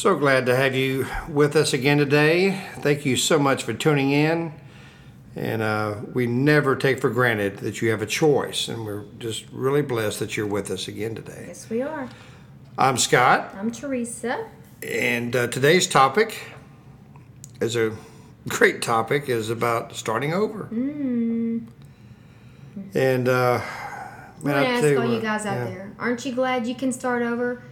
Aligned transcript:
So 0.00 0.16
glad 0.16 0.46
to 0.46 0.56
have 0.56 0.74
you 0.74 1.06
with 1.28 1.54
us 1.54 1.74
again 1.74 1.98
today. 1.98 2.58
Thank 2.76 3.04
you 3.04 3.16
so 3.16 3.38
much 3.38 3.64
for 3.64 3.74
tuning 3.74 4.12
in. 4.12 4.54
And 5.36 5.60
uh, 5.60 5.96
we 6.14 6.26
never 6.26 6.74
take 6.74 7.02
for 7.02 7.10
granted 7.10 7.58
that 7.58 7.82
you 7.82 7.90
have 7.90 8.00
a 8.00 8.06
choice. 8.06 8.68
And 8.68 8.86
we're 8.86 9.04
just 9.18 9.44
really 9.52 9.82
blessed 9.82 10.20
that 10.20 10.38
you're 10.38 10.46
with 10.46 10.70
us 10.70 10.88
again 10.88 11.14
today. 11.14 11.44
Yes, 11.48 11.68
we 11.68 11.82
are. 11.82 12.08
I'm 12.78 12.96
Scott. 12.96 13.54
I'm 13.54 13.70
Teresa. 13.70 14.48
And 14.82 15.36
uh, 15.36 15.48
today's 15.48 15.86
topic 15.86 16.50
is 17.60 17.76
a 17.76 17.94
great 18.48 18.80
topic, 18.80 19.28
is 19.28 19.50
about 19.50 19.94
starting 19.94 20.32
over. 20.32 20.66
Mm. 20.72 21.66
And 22.94 23.28
uh, 23.28 23.60
I 23.60 24.42
want 24.42 24.56
to 24.56 24.66
ask 24.66 24.98
all 24.98 25.14
you 25.14 25.20
guys 25.20 25.44
out 25.44 25.58
yeah. 25.58 25.64
there, 25.64 25.92
aren't 25.98 26.24
you 26.24 26.32
glad 26.32 26.66
you 26.66 26.74
can 26.74 26.90
start 26.90 27.20
over? 27.20 27.62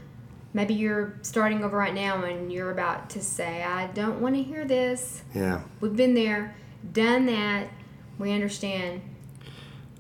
Maybe 0.53 0.75
you're 0.75 1.19
starting 1.23 1.63
over 1.63 1.77
right 1.77 1.95
now 1.95 2.23
and 2.25 2.53
you're 2.53 2.71
about 2.71 3.11
to 3.11 3.23
say, 3.23 3.63
I 3.63 3.89
don't 3.89 4.21
want 4.21 4.35
to 4.37 4.43
hear 4.43 4.65
this. 4.65 5.23
Yeah. 5.35 5.63
We've 5.81 5.97
been 5.97 6.15
there, 6.15 6.57
done 6.93 7.27
that. 7.27 7.69
We 8.19 8.33
understand. 8.33 9.03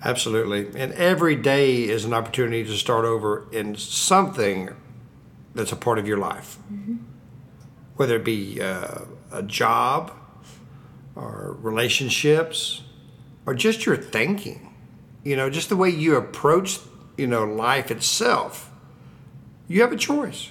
Absolutely. 0.02 0.68
And 0.80 0.92
every 0.92 1.36
day 1.36 1.84
is 1.84 2.04
an 2.04 2.14
opportunity 2.14 2.64
to 2.64 2.76
start 2.76 3.04
over 3.04 3.46
in 3.52 3.76
something 3.76 4.70
that's 5.54 5.72
a 5.72 5.76
part 5.76 5.98
of 5.98 6.06
your 6.06 6.18
life. 6.18 6.58
Mm-hmm. 6.72 6.96
Whether 7.96 8.16
it 8.16 8.24
be 8.24 8.60
uh, 8.60 9.00
a 9.32 9.42
job 9.42 10.12
or 11.16 11.56
relationships 11.60 12.82
or 13.44 13.54
just 13.54 13.86
your 13.86 13.96
thinking. 13.96 14.74
You 15.24 15.36
know, 15.36 15.50
just 15.50 15.68
the 15.68 15.76
way 15.76 15.90
you 15.90 16.14
approach, 16.16 16.78
you 17.16 17.26
know, 17.26 17.44
life 17.44 17.90
itself 17.90 18.67
you 19.68 19.82
have 19.82 19.92
a 19.92 19.96
choice. 19.96 20.50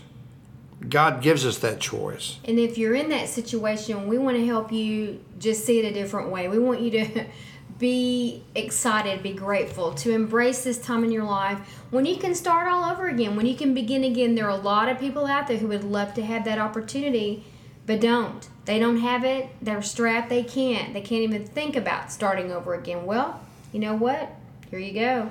God 0.87 1.21
gives 1.23 1.45
us 1.45 1.57
that 1.59 1.79
choice. 1.79 2.37
And 2.45 2.59
if 2.59 2.77
you're 2.77 2.93
in 2.93 3.09
that 3.09 3.29
situation, 3.29 4.07
we 4.07 4.17
want 4.17 4.37
to 4.37 4.45
help 4.45 4.71
you 4.71 5.19
just 5.39 5.65
see 5.65 5.79
it 5.79 5.85
a 5.85 5.93
different 5.93 6.29
way. 6.29 6.47
We 6.47 6.59
want 6.59 6.81
you 6.81 6.91
to 6.91 7.25
be 7.79 8.43
excited, 8.55 9.23
be 9.23 9.33
grateful, 9.33 9.93
to 9.95 10.11
embrace 10.11 10.63
this 10.63 10.77
time 10.77 11.03
in 11.03 11.11
your 11.11 11.23
life 11.23 11.57
when 11.89 12.05
you 12.05 12.17
can 12.17 12.35
start 12.35 12.67
all 12.67 12.89
over 12.89 13.07
again, 13.07 13.35
when 13.35 13.47
you 13.47 13.55
can 13.55 13.73
begin 13.73 14.03
again. 14.03 14.35
There 14.35 14.45
are 14.45 14.57
a 14.57 14.61
lot 14.61 14.87
of 14.87 14.99
people 14.99 15.25
out 15.25 15.47
there 15.47 15.57
who 15.57 15.67
would 15.67 15.83
love 15.83 16.13
to 16.13 16.23
have 16.23 16.45
that 16.45 16.59
opportunity, 16.59 17.43
but 17.87 17.99
don't. 17.99 18.47
They 18.65 18.79
don't 18.79 18.97
have 18.97 19.23
it. 19.23 19.49
They're 19.61 19.81
strapped. 19.81 20.29
They 20.29 20.43
can't. 20.43 20.93
They 20.93 21.01
can't 21.01 21.23
even 21.23 21.45
think 21.45 21.75
about 21.75 22.11
starting 22.11 22.51
over 22.51 22.75
again. 22.75 23.05
Well, 23.05 23.39
you 23.71 23.79
know 23.79 23.95
what? 23.95 24.29
Here 24.69 24.79
you 24.79 24.93
go. 24.93 25.29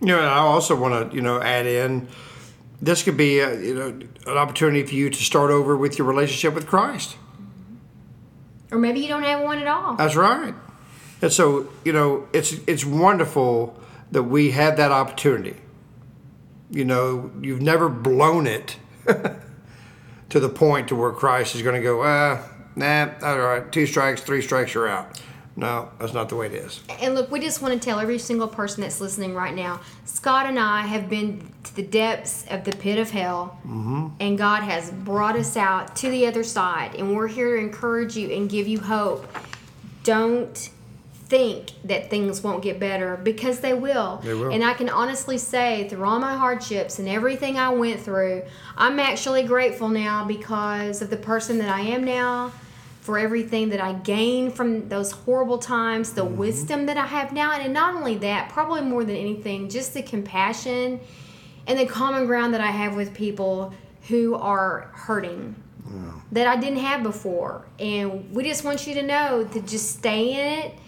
You 0.00 0.08
know, 0.08 0.20
I 0.20 0.38
also 0.38 0.76
want 0.76 1.10
to, 1.10 1.16
you 1.16 1.22
know, 1.22 1.40
add 1.40 1.66
in 1.66 2.08
this 2.84 3.02
could 3.02 3.16
be 3.16 3.38
a, 3.38 3.60
you 3.60 3.74
know 3.74 3.88
an 4.26 4.38
opportunity 4.38 4.84
for 4.86 4.94
you 4.94 5.10
to 5.10 5.22
start 5.22 5.50
over 5.50 5.76
with 5.76 5.98
your 5.98 6.06
relationship 6.06 6.54
with 6.54 6.66
Christ. 6.66 7.16
Or 8.70 8.78
maybe 8.78 9.00
you 9.00 9.08
don't 9.08 9.22
have 9.22 9.42
one 9.42 9.58
at 9.58 9.68
all. 9.68 9.94
That's 9.94 10.16
right. 10.16 10.54
And 11.22 11.32
so 11.32 11.68
you 11.84 11.92
know 11.92 12.28
it's 12.32 12.52
it's 12.66 12.84
wonderful 12.84 13.78
that 14.10 14.24
we 14.24 14.50
had 14.52 14.76
that 14.76 14.92
opportunity. 14.92 15.56
You 16.70 16.84
know, 16.84 17.30
you've 17.40 17.60
never 17.60 17.88
blown 17.88 18.46
it 18.46 18.76
to 20.30 20.40
the 20.40 20.48
point 20.48 20.88
to 20.88 20.96
where 20.96 21.12
Christ 21.12 21.54
is 21.54 21.62
going 21.62 21.76
to 21.76 21.82
go, 21.82 22.02
ah, 22.02 22.48
nah, 22.74 23.10
all 23.22 23.38
right, 23.38 23.70
two 23.70 23.86
strikes, 23.86 24.22
three 24.22 24.42
strikes, 24.42 24.74
you're 24.74 24.88
out. 24.88 25.20
No, 25.56 25.90
that's 26.00 26.12
not 26.12 26.28
the 26.28 26.36
way 26.36 26.46
it 26.46 26.52
is. 26.52 26.80
And 27.00 27.14
look, 27.14 27.30
we 27.30 27.38
just 27.38 27.62
want 27.62 27.74
to 27.74 27.80
tell 27.80 28.00
every 28.00 28.18
single 28.18 28.48
person 28.48 28.80
that's 28.80 29.00
listening 29.00 29.34
right 29.34 29.54
now 29.54 29.80
Scott 30.04 30.46
and 30.46 30.58
I 30.58 30.82
have 30.82 31.08
been 31.08 31.48
to 31.64 31.76
the 31.76 31.82
depths 31.82 32.44
of 32.50 32.64
the 32.64 32.72
pit 32.72 32.98
of 32.98 33.10
hell, 33.10 33.58
mm-hmm. 33.60 34.08
and 34.20 34.38
God 34.38 34.62
has 34.62 34.90
brought 34.90 35.36
us 35.36 35.56
out 35.56 35.94
to 35.96 36.10
the 36.10 36.26
other 36.26 36.42
side. 36.42 36.94
And 36.94 37.14
we're 37.14 37.28
here 37.28 37.56
to 37.56 37.62
encourage 37.62 38.16
you 38.16 38.30
and 38.30 38.48
give 38.48 38.66
you 38.66 38.80
hope. 38.80 39.26
Don't 40.02 40.70
think 41.26 41.70
that 41.84 42.10
things 42.10 42.42
won't 42.42 42.62
get 42.62 42.78
better 42.78 43.16
because 43.16 43.60
they 43.60 43.74
will. 43.74 44.20
They 44.22 44.34
will. 44.34 44.52
And 44.52 44.62
I 44.62 44.74
can 44.74 44.88
honestly 44.88 45.38
say, 45.38 45.88
through 45.88 46.04
all 46.04 46.18
my 46.18 46.34
hardships 46.34 46.98
and 46.98 47.08
everything 47.08 47.58
I 47.58 47.70
went 47.70 48.00
through, 48.00 48.42
I'm 48.76 48.98
actually 48.98 49.44
grateful 49.44 49.88
now 49.88 50.24
because 50.24 51.00
of 51.00 51.10
the 51.10 51.16
person 51.16 51.58
that 51.58 51.68
I 51.68 51.80
am 51.80 52.04
now 52.04 52.52
for 53.04 53.18
everything 53.18 53.68
that 53.68 53.82
I 53.82 53.92
gained 53.92 54.54
from 54.54 54.88
those 54.88 55.12
horrible 55.12 55.58
times, 55.58 56.14
the 56.14 56.24
mm-hmm. 56.24 56.38
wisdom 56.38 56.86
that 56.86 56.96
I 56.96 57.04
have 57.04 57.34
now. 57.34 57.52
And 57.52 57.70
not 57.74 57.94
only 57.94 58.16
that, 58.16 58.48
probably 58.48 58.80
more 58.80 59.04
than 59.04 59.14
anything, 59.14 59.68
just 59.68 59.92
the 59.92 60.00
compassion 60.00 60.98
and 61.66 61.78
the 61.78 61.84
common 61.84 62.24
ground 62.24 62.54
that 62.54 62.62
I 62.62 62.70
have 62.70 62.96
with 62.96 63.12
people 63.12 63.74
who 64.08 64.36
are 64.36 64.90
hurting 64.94 65.54
yeah. 65.86 66.12
that 66.32 66.46
I 66.46 66.56
didn't 66.56 66.78
have 66.78 67.02
before. 67.02 67.66
And 67.78 68.34
we 68.34 68.42
just 68.42 68.64
want 68.64 68.86
you 68.86 68.94
to 68.94 69.02
know 69.02 69.46
to 69.52 69.60
just 69.60 69.98
stay 69.98 70.32
in 70.32 70.64
it, 70.64 70.78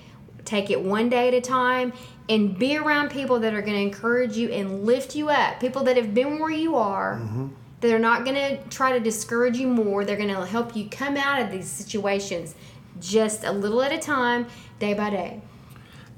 take 0.47 0.71
it 0.71 0.81
one 0.81 1.10
day 1.10 1.28
at 1.28 1.34
a 1.34 1.43
time, 1.43 1.93
and 2.31 2.59
be 2.59 2.78
around 2.78 3.10
people 3.10 3.41
that 3.41 3.53
are 3.53 3.60
going 3.60 3.77
to 3.77 3.83
encourage 3.83 4.38
you 4.38 4.48
and 4.48 4.87
lift 4.87 5.15
you 5.15 5.28
up, 5.28 5.60
people 5.60 5.84
that 5.84 5.98
have 5.98 6.15
been 6.15 6.38
where 6.38 6.50
you 6.50 6.77
are. 6.77 7.16
Mm-hmm 7.16 7.48
they're 7.81 7.99
not 7.99 8.25
going 8.25 8.37
to 8.37 8.69
try 8.69 8.93
to 8.93 9.01
discourage 9.01 9.57
you 9.59 9.69
more. 9.69 10.05
They're 10.05 10.17
going 10.17 10.35
to 10.35 10.47
help 10.47 10.75
you 10.75 10.89
come 10.89 11.17
out 11.17 11.41
of 11.43 11.51
these 11.51 11.69
situations 11.69 12.55
just 13.01 13.45
a 13.45 13.53
little 13.53 13.83
at 13.83 13.93
a 13.93 13.99
time, 13.99 14.47
day 14.79 14.95
by 14.95 15.11
day. 15.11 15.43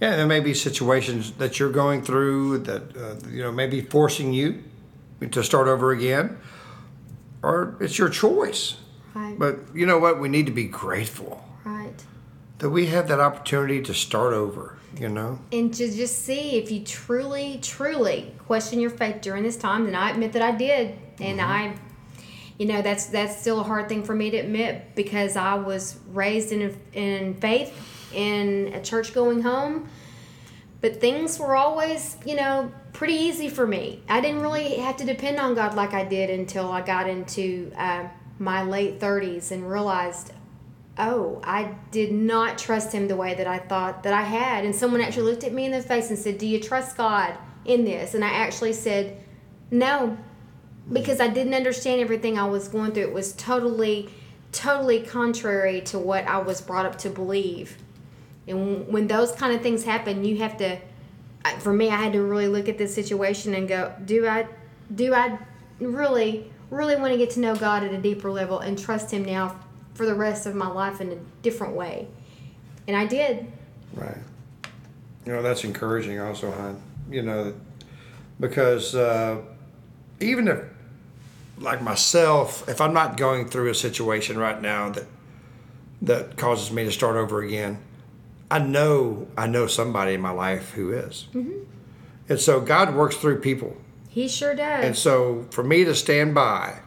Yeah, 0.01 0.15
there 0.15 0.27
may 0.27 0.41
be 0.41 0.55
situations 0.55 1.33
that 1.33 1.59
you're 1.59 1.73
going 1.73 2.03
through 2.03 2.59
that 2.59 2.97
uh, 2.97 3.17
you 3.29 3.43
know 3.43 3.51
maybe 3.51 3.81
forcing 3.81 4.33
you 4.33 4.63
to 5.29 5.43
start 5.43 5.67
over 5.67 5.91
again, 5.91 6.39
or 7.43 7.77
it's 7.81 7.99
your 7.99 8.09
choice. 8.09 8.77
Right. 9.15 9.37
But 9.37 9.59
you 9.75 9.87
know 9.87 9.99
what? 9.99 10.21
We 10.21 10.29
need 10.29 10.47
to 10.47 10.53
be 10.53 10.65
grateful. 10.65 11.45
That 12.59 12.71
we 12.71 12.87
have 12.87 13.09
that 13.09 13.21
opportunity 13.21 13.83
to 13.83 13.95
start 13.95 14.35
over. 14.35 14.77
You 14.99 15.09
know. 15.09 15.39
And 15.53 15.73
to 15.75 15.95
just 15.95 16.25
see 16.25 16.57
if 16.57 16.71
you 16.71 16.83
truly, 16.83 17.59
truly 17.63 18.33
question 18.47 18.81
your 18.81 18.91
faith 18.91 19.21
during 19.21 19.43
this 19.43 19.57
time, 19.57 19.87
and 19.87 19.97
I 19.97 20.11
admit 20.11 20.33
that 20.33 20.43
I 20.43 20.53
did 20.53 20.99
and 21.21 21.39
mm-hmm. 21.41 21.51
I 21.51 21.75
you 22.59 22.67
know 22.67 22.83
that's 22.83 23.07
that's 23.07 23.41
still 23.41 23.61
a 23.61 23.63
hard 23.63 23.89
thing 23.89 24.03
for 24.03 24.15
me 24.15 24.31
to 24.31 24.37
admit 24.37 24.95
because 24.95 25.37
I 25.37 25.55
was 25.55 25.99
raised 26.13 26.53
in 26.53 26.79
in 26.93 27.35
faith 27.35 27.73
in 28.13 28.73
a 28.75 28.83
church 28.83 29.15
going 29.15 29.43
home 29.43 29.89
but 30.81 31.01
things 31.01 31.39
were 31.39 31.57
always 31.57 32.17
you 32.27 32.35
know 32.35 32.73
pretty 32.93 33.15
easy 33.15 33.49
for 33.49 33.67
me 33.67 34.03
I 34.09 34.21
didn't 34.21 34.41
really 34.41 34.77
have 34.77 34.97
to 34.97 35.05
depend 35.05 35.39
on 35.39 35.55
God 35.55 35.75
like 35.75 35.95
I 35.95 36.05
did 36.05 36.31
until 36.31 36.71
I 36.71 36.83
got 36.83 37.09
into 37.09 37.73
uh, 37.77 38.09
my 38.39 38.63
late 38.63 39.01
30s 39.01 39.51
and 39.51 39.71
realized 39.71 40.33
oh 40.99 41.41
I 41.45 41.75
did 41.91 42.13
not 42.13 42.59
trust 42.59 42.93
him 42.93 43.09
the 43.09 43.17
way 43.17 43.35
that 43.35 43.47
I 43.47 43.59
thought 43.59 44.03
that 44.03 44.13
I 44.13 44.23
had 44.23 44.65
and 44.65 44.75
someone 44.75 45.01
actually 45.01 45.31
looked 45.31 45.45
at 45.45 45.53
me 45.53 45.65
in 45.65 45.73
the 45.73 45.83
face 45.83 46.11
and 46.11 46.19
said 46.19 46.39
do 46.39 46.47
you 46.47 46.61
trust 46.61 46.97
God 46.97 47.35
in 47.65 47.85
this 47.85 48.15
and 48.15 48.25
I 48.25 48.31
actually 48.31 48.73
said 48.73 49.23
no 49.71 50.17
because 50.93 51.21
I 51.21 51.29
didn't 51.29 51.55
understand 51.55 52.01
everything 52.01 52.39
I 52.39 52.47
was 52.47 52.69
going 52.69 52.93
through. 52.93 53.05
It 53.05 53.13
was 53.13 53.33
totally, 53.35 54.09
totally 54.53 55.01
contrary 55.01 55.81
to 55.83 55.99
what 55.99 56.27
I 56.27 56.39
was 56.39 56.61
brought 56.61 56.87
up 56.87 56.97
to 56.99 57.11
believe. 57.11 57.77
And 58.47 58.89
when 58.89 59.07
those 59.07 59.33
kind 59.33 59.55
of 59.55 59.63
things 59.63 59.85
happen, 59.85 60.25
you 60.25 60.39
have 60.39 60.57
to. 60.59 60.79
For 61.61 61.73
me, 61.73 61.89
I 61.89 61.97
had 61.97 62.13
to 62.13 62.23
really 62.23 62.49
look 62.49 62.69
at 62.69 62.77
this 62.77 62.95
situation 62.95 63.55
and 63.55 63.69
go, 63.69 63.95
do 64.05 64.27
I, 64.27 64.49
do 64.95 65.15
I 65.15 65.39
really, 65.79 66.51
really 66.69 66.97
want 66.97 67.13
to 67.13 67.19
get 67.19 67.31
to 67.31 67.41
know 67.41 67.55
God 67.55 67.85
at 67.85 67.93
a 67.93 67.99
deeper 67.99 68.31
level 68.31 68.59
and 68.59 68.79
trust 68.79 69.11
Him 69.11 69.25
now 69.25 69.59
for 69.99 70.07
the 70.07 70.15
rest 70.15 70.47
of 70.47 70.55
my 70.55 70.69
life 70.69 71.01
in 71.01 71.11
a 71.11 71.17
different 71.43 71.75
way? 71.75 72.07
And 72.87 72.97
I 72.97 73.05
did. 73.05 73.51
Right. 73.95 74.17
You 75.27 75.33
know 75.33 75.43
that's 75.43 75.65
encouraging, 75.65 76.21
also, 76.21 76.53
hon. 76.53 76.81
You 77.11 77.23
know, 77.23 77.55
because 78.39 78.95
uh, 78.95 79.43
even 80.21 80.47
if 80.47 80.61
like 81.59 81.83
myself, 81.83 82.67
if 82.69 82.81
I'm 82.81 82.95
not 82.95 83.17
going 83.17 83.49
through 83.49 83.71
a 83.71 83.75
situation 83.75 84.39
right 84.39 84.63
now 84.63 84.91
that 84.91 85.07
that 86.03 86.37
causes 86.37 86.71
me 86.71 86.85
to 86.85 86.93
start 86.93 87.17
over 87.17 87.43
again, 87.43 87.79
I 88.51 88.61
know 88.61 89.27
I 89.37 89.49
know 89.49 89.67
somebody 89.67 90.15
in 90.15 90.21
my 90.21 90.31
life 90.31 90.71
who 90.71 90.93
is. 90.93 91.27
Mm-hmm. 91.35 91.65
and 92.29 92.39
so 92.39 92.61
God 92.61 92.95
works 92.95 93.17
through 93.17 93.41
people. 93.41 93.77
He 94.09 94.29
sure 94.29 94.55
does. 94.55 94.85
And 94.85 94.97
so 94.97 95.47
for 95.51 95.65
me 95.65 95.85
to 95.85 95.95
stand 95.95 96.35
by 96.35 96.79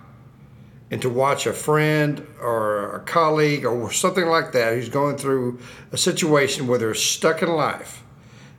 and 0.92 1.02
to 1.02 1.10
watch 1.10 1.48
a 1.48 1.54
friend 1.54 2.28
or 2.42 2.98
a 2.98 3.00
colleague 3.00 3.66
or 3.66 3.92
something 3.92 4.26
like 4.26 4.52
that 4.52 4.74
who's 4.74 4.90
going 4.90 5.18
through 5.18 5.58
a 5.94 5.98
situation 5.98 6.68
where 6.68 6.78
they're 6.78 6.94
stuck 6.94 7.42
in 7.42 7.50
life, 7.50 8.04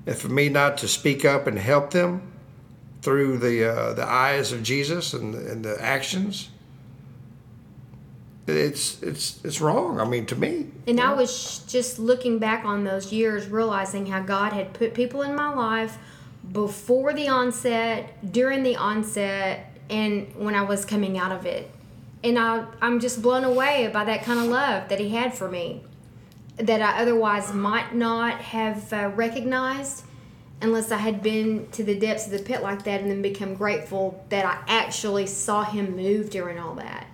and 0.06 0.16
for 0.16 0.28
me 0.28 0.48
not 0.48 0.78
to 0.78 0.88
speak 0.88 1.24
up 1.24 1.46
and 1.46 1.58
help 1.58 1.90
them 1.90 2.32
through 3.02 3.36
the 3.36 3.64
uh, 3.64 3.92
the 3.92 4.04
eyes 4.04 4.50
of 4.50 4.62
Jesus 4.62 5.12
and, 5.12 5.34
and 5.34 5.62
the 5.62 5.76
actions, 5.80 6.48
it's 8.46 9.02
it's 9.02 9.44
it's 9.44 9.60
wrong. 9.60 10.00
I 10.00 10.04
mean, 10.04 10.24
to 10.26 10.36
me. 10.36 10.68
And 10.88 11.00
I 11.00 11.12
was 11.12 11.58
just 11.68 11.98
looking 11.98 12.38
back 12.38 12.64
on 12.64 12.84
those 12.84 13.12
years, 13.12 13.46
realizing 13.48 14.06
how 14.06 14.20
God 14.20 14.54
had 14.54 14.72
put 14.72 14.94
people 14.94 15.22
in 15.22 15.34
my 15.34 15.52
life 15.52 15.98
before 16.50 17.12
the 17.12 17.28
onset, 17.28 18.32
during 18.32 18.62
the 18.62 18.76
onset, 18.76 19.70
and 19.90 20.34
when 20.34 20.54
I 20.54 20.62
was 20.62 20.84
coming 20.84 21.18
out 21.18 21.30
of 21.30 21.44
it. 21.44 21.71
And 22.24 22.38
I, 22.38 22.66
I'm 22.80 23.00
just 23.00 23.20
blown 23.20 23.44
away 23.44 23.90
by 23.92 24.04
that 24.04 24.22
kind 24.22 24.38
of 24.38 24.46
love 24.46 24.88
that 24.88 25.00
He 25.00 25.10
had 25.10 25.34
for 25.34 25.48
me 25.48 25.82
that 26.56 26.82
I 26.82 27.00
otherwise 27.00 27.52
might 27.52 27.94
not 27.94 28.40
have 28.40 28.92
uh, 28.92 29.10
recognized 29.14 30.04
unless 30.60 30.92
I 30.92 30.98
had 30.98 31.22
been 31.22 31.68
to 31.72 31.82
the 31.82 31.98
depths 31.98 32.26
of 32.26 32.32
the 32.32 32.38
pit 32.38 32.62
like 32.62 32.84
that 32.84 33.00
and 33.00 33.10
then 33.10 33.20
become 33.20 33.54
grateful 33.54 34.24
that 34.28 34.44
I 34.44 34.62
actually 34.68 35.26
saw 35.26 35.64
Him 35.64 35.96
move 35.96 36.30
during 36.30 36.58
all 36.58 36.74
that. 36.76 37.06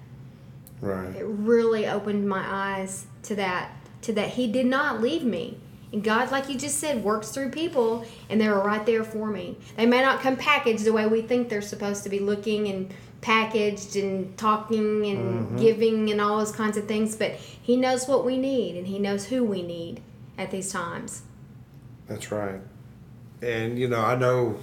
Right. 0.80 1.16
It 1.16 1.24
really 1.24 1.86
opened 1.86 2.28
my 2.28 2.44
eyes 2.46 3.06
to 3.24 3.34
that, 3.36 3.70
to 4.02 4.12
that 4.12 4.30
He 4.30 4.46
did 4.46 4.66
not 4.66 5.00
leave 5.00 5.24
me. 5.24 5.58
And 5.92 6.04
God, 6.04 6.30
like 6.30 6.50
you 6.50 6.58
just 6.58 6.78
said, 6.78 7.02
works 7.02 7.30
through 7.30 7.50
people, 7.50 8.04
and 8.28 8.38
they 8.38 8.48
were 8.48 8.62
right 8.62 8.84
there 8.84 9.04
for 9.04 9.28
me. 9.28 9.56
They 9.76 9.86
may 9.86 10.02
not 10.02 10.20
come 10.20 10.36
packaged 10.36 10.84
the 10.84 10.92
way 10.92 11.06
we 11.06 11.22
think 11.22 11.48
they're 11.48 11.62
supposed 11.62 12.02
to 12.04 12.10
be 12.10 12.18
looking 12.18 12.68
and 12.68 12.92
packaged 13.20 13.96
and 13.96 14.36
talking 14.38 15.06
and 15.06 15.58
giving 15.58 16.10
and 16.10 16.20
all 16.20 16.38
those 16.38 16.52
kinds 16.52 16.76
of 16.76 16.86
things, 16.86 17.16
but 17.16 17.32
He 17.32 17.76
knows 17.76 18.06
what 18.06 18.24
we 18.24 18.38
need, 18.38 18.76
and 18.76 18.86
He 18.86 18.98
knows 18.98 19.26
who 19.26 19.44
we 19.44 19.62
need 19.62 20.00
at 20.36 20.50
these 20.50 20.72
times. 20.72 21.22
That's 22.06 22.30
right. 22.30 22.60
And 23.42 23.78
you 23.78 23.88
know, 23.88 24.00
I 24.00 24.16
know 24.16 24.60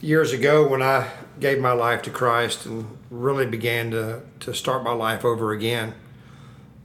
years 0.00 0.32
ago 0.32 0.66
when 0.66 0.82
I 0.82 1.10
gave 1.38 1.60
my 1.60 1.72
life 1.72 2.02
to 2.02 2.10
Christ 2.10 2.66
and 2.66 2.98
really 3.10 3.46
began 3.46 3.90
to, 3.90 4.22
to 4.40 4.54
start 4.54 4.82
my 4.82 4.92
life 4.92 5.24
over 5.24 5.52
again. 5.52 5.94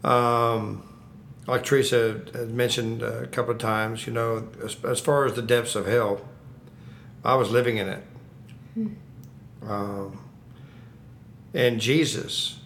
Um, 0.03 0.83
like 1.47 1.63
Teresa 1.63 2.21
had 2.33 2.49
mentioned 2.49 3.01
a 3.03 3.27
couple 3.27 3.51
of 3.51 3.57
times, 3.59 4.07
you 4.07 4.13
know, 4.13 4.47
as, 4.63 4.77
as 4.83 4.99
far 4.99 5.25
as 5.25 5.33
the 5.33 5.41
depths 5.41 5.75
of 5.75 5.85
hell, 5.85 6.21
I 7.23 7.35
was 7.35 7.51
living 7.51 7.77
in 7.77 7.87
it. 7.89 8.03
Um, 9.67 10.19
and 11.53 11.79
Jesus 11.79 12.59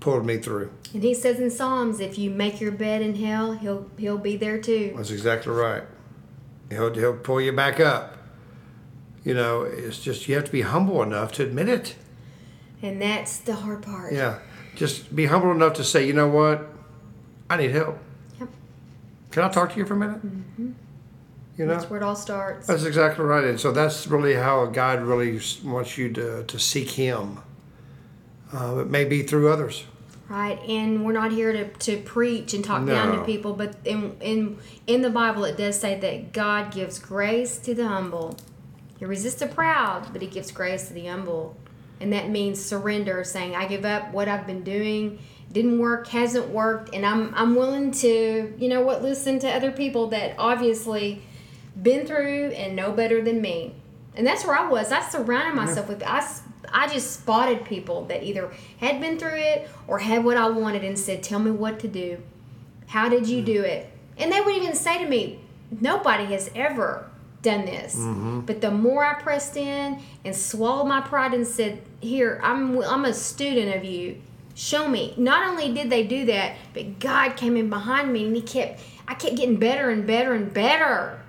pulled 0.00 0.24
me 0.24 0.38
through. 0.38 0.72
And 0.94 1.02
He 1.02 1.14
says 1.14 1.38
in 1.38 1.50
Psalms, 1.50 2.00
if 2.00 2.18
you 2.18 2.30
make 2.30 2.60
your 2.60 2.72
bed 2.72 3.02
in 3.02 3.16
hell, 3.16 3.52
He'll 3.52 3.90
He'll 3.98 4.18
be 4.18 4.36
there 4.36 4.60
too. 4.60 4.94
That's 4.96 5.10
exactly 5.10 5.52
right. 5.52 5.82
He'll, 6.70 6.94
he'll 6.94 7.16
pull 7.16 7.40
you 7.40 7.52
back 7.52 7.80
up. 7.80 8.16
You 9.24 9.34
know, 9.34 9.62
it's 9.62 10.00
just 10.00 10.28
you 10.28 10.34
have 10.34 10.44
to 10.44 10.52
be 10.52 10.62
humble 10.62 11.02
enough 11.02 11.32
to 11.32 11.44
admit 11.44 11.68
it. 11.68 11.94
And 12.82 13.00
that's 13.00 13.38
the 13.38 13.54
hard 13.54 13.82
part. 13.82 14.12
Yeah. 14.12 14.40
Just 14.74 15.14
be 15.14 15.26
humble 15.26 15.52
enough 15.52 15.74
to 15.74 15.84
say, 15.84 16.06
you 16.06 16.12
know 16.12 16.28
what? 16.28 16.66
I 17.48 17.56
need 17.56 17.70
help. 17.70 17.98
Yep. 18.40 18.48
Can 19.30 19.42
I 19.44 19.48
talk 19.50 19.72
to 19.72 19.78
you 19.78 19.86
for 19.86 19.94
a 19.94 19.96
minute? 19.96 20.20
You 21.56 21.66
know? 21.66 21.74
That's 21.74 21.90
where 21.90 22.00
it 22.00 22.02
all 22.02 22.16
starts. 22.16 22.66
That's 22.66 22.84
exactly 22.84 23.24
right. 23.24 23.44
And 23.44 23.60
so 23.60 23.72
that's 23.72 24.06
really 24.06 24.34
how 24.34 24.66
God 24.66 25.02
really 25.02 25.40
wants 25.62 25.98
you 25.98 26.10
to, 26.14 26.44
to 26.44 26.58
seek 26.58 26.90
Him. 26.90 27.40
Uh, 28.52 28.78
it 28.78 28.88
may 28.88 29.04
be 29.04 29.22
through 29.22 29.52
others. 29.52 29.84
Right, 30.28 30.58
and 30.66 31.04
we're 31.04 31.12
not 31.12 31.30
here 31.30 31.52
to, 31.52 31.68
to 31.68 31.98
preach 31.98 32.54
and 32.54 32.64
talk 32.64 32.86
down 32.86 33.18
to 33.18 33.24
people, 33.24 33.52
but 33.52 33.76
in, 33.84 34.16
in 34.20 34.56
in 34.86 35.02
the 35.02 35.10
Bible 35.10 35.44
it 35.44 35.58
does 35.58 35.78
say 35.78 36.00
that 36.00 36.32
God 36.32 36.72
gives 36.72 36.98
grace 36.98 37.58
to 37.58 37.74
the 37.74 37.86
humble. 37.86 38.38
He 38.98 39.04
resists 39.04 39.40
the 39.40 39.46
proud, 39.46 40.10
but 40.10 40.22
he 40.22 40.28
gives 40.28 40.50
grace 40.50 40.88
to 40.88 40.94
the 40.94 41.06
humble. 41.06 41.56
And 42.00 42.14
that 42.14 42.30
means 42.30 42.64
surrender, 42.64 43.24
saying, 43.24 43.54
I 43.54 43.66
give 43.66 43.84
up 43.84 44.10
what 44.12 44.26
I've 44.26 44.46
been 44.46 44.64
doing, 44.64 45.18
didn't 45.52 45.78
work, 45.78 46.08
hasn't 46.08 46.48
worked, 46.48 46.94
and 46.94 47.04
I'm 47.04 47.34
I'm 47.34 47.54
willing 47.54 47.90
to, 47.90 48.54
you 48.56 48.68
know 48.68 48.80
what, 48.80 49.02
listen 49.02 49.38
to 49.40 49.48
other 49.50 49.70
people 49.70 50.06
that 50.08 50.34
obviously 50.38 51.20
been 51.80 52.06
through 52.06 52.48
and 52.48 52.76
know 52.76 52.92
better 52.92 53.22
than 53.22 53.40
me. 53.40 53.74
And 54.14 54.26
that's 54.26 54.44
where 54.44 54.56
I 54.56 54.68
was. 54.68 54.92
I 54.92 55.00
surrounded 55.00 55.54
myself 55.54 55.88
with 55.88 56.02
I 56.02 56.26
I 56.72 56.88
just 56.88 57.20
spotted 57.20 57.64
people 57.64 58.04
that 58.06 58.22
either 58.22 58.50
had 58.78 59.00
been 59.00 59.18
through 59.18 59.36
it 59.36 59.68
or 59.86 59.98
had 59.98 60.24
what 60.24 60.36
I 60.36 60.48
wanted 60.48 60.84
and 60.84 60.98
said, 60.98 61.22
"Tell 61.22 61.38
me 61.38 61.50
what 61.50 61.78
to 61.80 61.88
do. 61.88 62.18
How 62.88 63.08
did 63.08 63.26
you 63.26 63.42
do 63.42 63.62
it?" 63.62 63.90
And 64.18 64.32
they 64.32 64.40
would 64.40 64.54
even 64.54 64.74
say 64.74 65.02
to 65.02 65.08
me, 65.08 65.40
"Nobody 65.80 66.24
has 66.26 66.50
ever 66.54 67.06
done 67.40 67.64
this." 67.64 67.96
Mm-hmm. 67.96 68.40
But 68.40 68.60
the 68.60 68.70
more 68.70 69.04
I 69.04 69.14
pressed 69.14 69.56
in 69.56 69.98
and 70.24 70.36
swallowed 70.36 70.88
my 70.88 71.00
pride 71.00 71.34
and 71.34 71.46
said, 71.46 71.80
"Here, 72.00 72.40
I'm 72.42 72.82
I'm 72.82 73.04
a 73.06 73.14
student 73.14 73.74
of 73.74 73.84
you. 73.84 74.16
Show 74.54 74.88
me." 74.88 75.14
Not 75.16 75.48
only 75.48 75.72
did 75.72 75.88
they 75.88 76.04
do 76.04 76.26
that, 76.26 76.56
but 76.74 77.00
God 77.00 77.36
came 77.36 77.56
in 77.56 77.70
behind 77.70 78.12
me 78.12 78.26
and 78.26 78.36
he 78.36 78.42
kept 78.42 78.80
I 79.08 79.14
kept 79.14 79.36
getting 79.36 79.56
better 79.56 79.90
and 79.90 80.06
better 80.06 80.34
and 80.34 80.52
better 80.52 81.21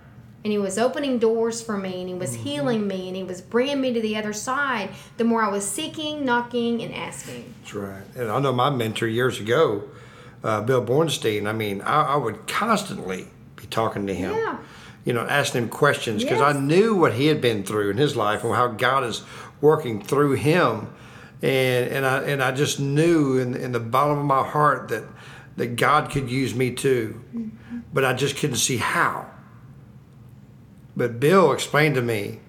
and 0.43 0.51
he 0.51 0.57
was 0.57 0.77
opening 0.77 1.19
doors 1.19 1.61
for 1.61 1.77
me 1.77 2.01
and 2.01 2.09
he 2.09 2.15
was 2.15 2.33
healing 2.35 2.87
me 2.87 3.07
and 3.07 3.15
he 3.15 3.23
was 3.23 3.41
bringing 3.41 3.79
me 3.79 3.93
to 3.93 4.01
the 4.01 4.15
other 4.17 4.33
side 4.33 4.89
the 5.17 5.23
more 5.23 5.41
i 5.41 5.49
was 5.49 5.67
seeking 5.67 6.25
knocking 6.25 6.81
and 6.81 6.93
asking 6.93 7.53
That's 7.61 7.73
right. 7.73 8.03
And 8.15 8.29
I 8.29 8.39
know 8.39 8.51
my 8.53 8.69
mentor 8.69 9.07
years 9.07 9.39
ago, 9.39 9.83
uh, 10.43 10.61
Bill 10.61 10.83
Bornstein, 10.85 11.47
I 11.47 11.53
mean, 11.53 11.81
I, 11.81 12.13
I 12.13 12.15
would 12.17 12.47
constantly 12.47 13.27
be 13.55 13.65
talking 13.67 14.05
to 14.07 14.13
him. 14.13 14.33
Yeah. 14.35 14.57
You 15.05 15.13
know, 15.13 15.21
asking 15.21 15.63
him 15.63 15.69
questions 15.69 16.23
because 16.23 16.41
I 16.41 16.53
knew 16.53 16.95
what 16.95 17.13
he 17.13 17.27
had 17.27 17.41
been 17.41 17.63
through 17.63 17.89
in 17.91 17.97
his 17.97 18.15
life 18.15 18.43
and 18.43 18.53
how 18.55 18.67
God 18.67 19.03
is 19.03 19.23
working 19.61 20.01
through 20.01 20.33
him. 20.33 20.87
And, 21.41 21.89
and 21.91 22.05
I 22.05 22.23
and 22.23 22.41
I 22.41 22.51
just 22.53 22.79
knew 22.79 23.37
in, 23.37 23.53
in 23.55 23.73
the 23.73 23.79
bottom 23.81 24.17
of 24.19 24.25
my 24.25 24.43
heart 24.43 24.87
that 24.89 25.03
that 25.57 25.75
God 25.75 26.09
could 26.09 26.29
use 26.29 26.55
me 26.55 26.71
too, 26.71 27.21
but 27.93 28.05
I 28.05 28.13
just 28.13 28.37
couldn't 28.37 28.55
see 28.57 28.77
how. 28.77 29.29
But 30.95 31.19
Bill 31.19 31.51
explained 31.51 31.95
to 31.95 32.01
me 32.01 32.39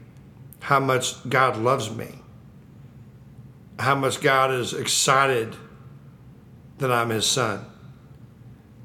how 0.61 0.81
much 0.81 1.29
God 1.29 1.57
loves 1.57 1.91
me 1.91 2.21
how 3.79 3.95
much 3.95 4.21
God 4.21 4.51
is 4.53 4.73
excited 4.73 5.57
that 6.79 6.93
I'm 6.93 7.11
his 7.11 7.27
son. 7.27 7.67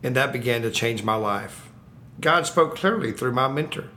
And 0.02 0.16
that 0.16 0.32
began 0.32 0.62
to 0.62 0.72
change 0.72 1.04
my 1.04 1.16
life. 1.16 1.70
God 2.20 2.46
spoke 2.46 2.76
clearly 2.76 3.12
through 3.12 3.34
my 3.34 3.48
mentor, 3.48 3.90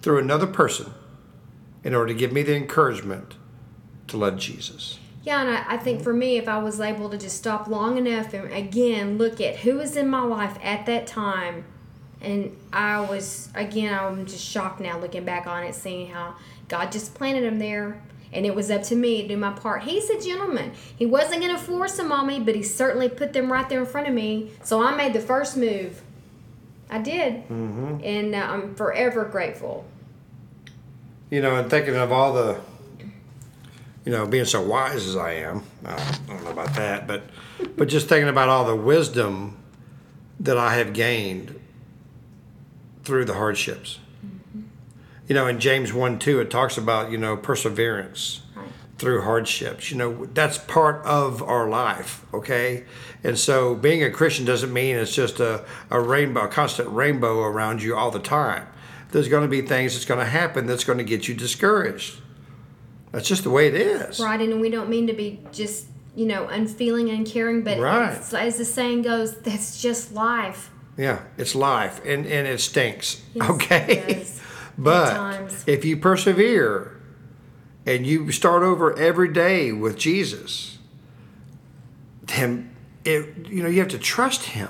through 0.00 0.18
another 0.18 0.46
person, 0.46 0.92
in 1.84 1.94
order 1.94 2.12
to 2.12 2.18
give 2.18 2.32
me 2.32 2.42
the 2.42 2.56
encouragement 2.56 3.36
to 4.08 4.16
love 4.16 4.38
Jesus. 4.38 4.98
yeah 5.22 5.40
and 5.40 5.50
I, 5.50 5.74
I 5.74 5.76
think 5.76 6.02
for 6.02 6.12
me 6.12 6.36
if 6.36 6.48
i 6.48 6.58
was 6.58 6.80
able 6.80 7.08
to 7.08 7.16
just 7.16 7.36
stop 7.38 7.68
long 7.68 7.96
enough 7.96 8.34
and 8.34 8.52
again 8.52 9.16
look 9.16 9.40
at 9.40 9.56
who 9.58 9.76
was 9.76 9.96
in 9.96 10.08
my 10.08 10.22
life 10.22 10.58
at 10.62 10.84
that 10.86 11.06
time 11.06 11.64
and 12.22 12.56
i 12.72 13.00
was 13.00 13.50
again 13.54 13.92
i'm 13.92 14.24
just 14.26 14.44
shocked 14.44 14.80
now 14.80 14.98
looking 14.98 15.24
back 15.24 15.46
on 15.46 15.62
it 15.64 15.74
seeing 15.74 16.08
how 16.08 16.34
god 16.68 16.90
just 16.90 17.14
planted 17.14 17.44
him 17.44 17.58
there. 17.58 18.00
And 18.34 18.46
it 18.46 18.54
was 18.54 18.70
up 18.70 18.82
to 18.84 18.96
me 18.96 19.20
to 19.20 19.28
do 19.28 19.36
my 19.36 19.50
part. 19.52 19.82
He's 19.82 20.08
a 20.08 20.18
gentleman. 20.18 20.72
He 20.96 21.04
wasn't 21.04 21.42
going 21.42 21.54
to 21.54 21.62
force 21.62 21.98
them 21.98 22.10
on 22.10 22.26
me 22.26 22.40
but 22.40 22.54
he 22.54 22.62
certainly 22.62 23.10
put 23.10 23.34
them 23.34 23.52
right 23.52 23.68
there 23.68 23.80
in 23.80 23.84
front 23.84 24.08
of 24.08 24.14
me. 24.14 24.52
So 24.62 24.82
i 24.82 24.96
made 24.96 25.12
the 25.12 25.20
first 25.20 25.54
move. 25.54 26.00
I 26.88 26.98
did. 26.98 27.44
And 28.02 28.34
uh, 28.34 28.38
i'm 28.38 28.74
forever 28.74 29.26
grateful. 29.26 29.84
You 31.30 31.42
know, 31.42 31.56
and 31.56 31.68
thinking 31.68 31.94
of 31.94 32.10
all 32.10 32.32
the, 32.32 32.58
you 34.06 34.12
know, 34.12 34.26
being 34.26 34.46
so 34.46 34.62
wise 34.62 35.06
as 35.06 35.16
I 35.16 35.32
am, 35.32 35.62
I 35.84 35.96
don't 36.26 36.44
know 36.44 36.50
about 36.52 36.74
that, 36.74 37.06
but, 37.06 37.22
but 37.76 37.88
just 37.88 38.08
thinking 38.08 38.28
about 38.28 38.48
all 38.48 38.64
the 38.64 38.76
wisdom 38.76 39.58
that 40.40 40.56
I 40.56 40.74
have 40.76 40.94
gained 40.94 41.58
through 43.04 43.24
the 43.24 43.34
hardships. 43.34 43.98
You 45.28 45.34
know, 45.34 45.46
in 45.46 45.60
James 45.60 45.92
1 45.92 46.18
2, 46.18 46.40
it 46.40 46.50
talks 46.50 46.76
about, 46.76 47.10
you 47.10 47.18
know, 47.18 47.36
perseverance 47.36 48.40
Right. 48.54 48.66
through 48.98 49.22
hardships. 49.22 49.90
You 49.90 49.96
know, 49.96 50.26
that's 50.34 50.58
part 50.58 51.04
of 51.04 51.42
our 51.42 51.68
life, 51.68 52.24
okay? 52.34 52.84
And 53.24 53.38
so 53.38 53.74
being 53.74 54.02
a 54.02 54.10
Christian 54.10 54.44
doesn't 54.44 54.72
mean 54.72 54.96
it's 54.96 55.14
just 55.14 55.40
a, 55.40 55.64
a 55.90 56.00
rainbow, 56.00 56.42
a 56.44 56.48
constant 56.48 56.88
rainbow 56.90 57.40
around 57.40 57.82
you 57.82 57.96
all 57.96 58.10
the 58.10 58.18
time. 58.18 58.66
There's 59.12 59.28
going 59.28 59.42
to 59.42 59.48
be 59.48 59.62
things 59.62 59.92
that's 59.94 60.04
going 60.04 60.20
to 60.20 60.26
happen 60.30 60.66
that's 60.66 60.84
going 60.84 60.98
to 60.98 61.04
get 61.04 61.28
you 61.28 61.34
discouraged. 61.34 62.16
That's 63.12 63.28
just 63.28 63.44
the 63.44 63.50
way 63.50 63.68
it 63.68 63.74
is. 63.74 64.18
Right, 64.20 64.40
and 64.40 64.60
we 64.60 64.70
don't 64.70 64.88
mean 64.88 65.06
to 65.06 65.12
be 65.12 65.40
just, 65.52 65.86
you 66.16 66.26
know, 66.26 66.46
unfeeling, 66.48 67.10
uncaring, 67.10 67.62
but 67.62 67.78
Right. 67.78 68.10
it's- 68.12 68.32
as 68.34 68.56
the 68.58 68.64
saying 68.64 69.02
goes, 69.02 69.36
that's 69.40 69.80
just 69.80 70.12
life. 70.14 70.70
Yeah, 70.96 71.22
it's 71.38 71.54
life 71.54 72.00
and, 72.04 72.26
and 72.26 72.46
it 72.46 72.60
stinks. 72.60 73.22
Yes, 73.34 73.50
okay? 73.50 74.26
but 74.78 75.64
if 75.66 75.84
you 75.84 75.96
persevere 75.96 77.00
and 77.86 78.06
you 78.06 78.30
start 78.30 78.62
over 78.62 78.96
every 78.98 79.32
day 79.32 79.72
with 79.72 79.96
Jesus, 79.96 80.78
then 82.22 82.74
it 83.04 83.48
you 83.48 83.62
know 83.62 83.68
you 83.68 83.80
have 83.80 83.88
to 83.88 83.98
trust 83.98 84.44
Him. 84.44 84.68